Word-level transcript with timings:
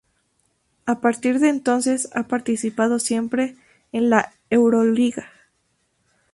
A 0.87 0.99
partir 0.99 1.37
de 1.39 1.49
entonces 1.49 2.09
ha 2.15 2.23
participado 2.27 2.97
siempre 2.97 3.55
en 3.91 4.09
la 4.09 4.33
Euroliga. 4.49 5.27